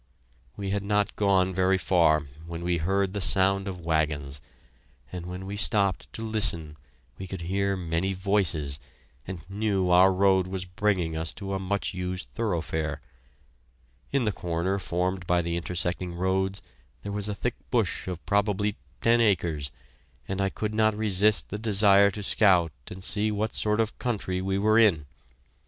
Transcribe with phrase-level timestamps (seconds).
[0.57, 4.41] We had not gone very far when we heard the sound of wagons,
[5.11, 6.75] and when we stopped to listen
[7.19, 8.79] we could hear many voices,
[9.27, 12.99] and knew our road was bringing us to a much used thoroughfare.
[14.11, 16.63] In the corner formed by the intersecting roads
[17.03, 19.69] there was a thick bush of probably ten acres,
[20.27, 24.41] and I could not resist the desire to scout and see what sort of country
[24.41, 25.05] we were in.